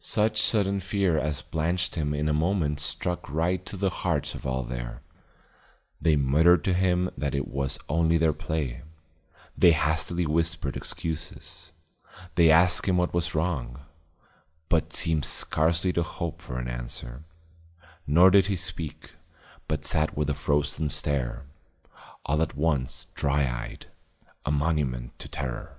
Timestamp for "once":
22.56-23.06